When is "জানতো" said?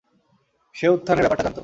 1.45-1.59